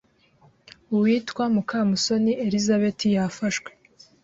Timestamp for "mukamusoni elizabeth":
1.55-3.01